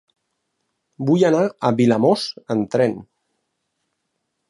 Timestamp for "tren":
2.77-2.99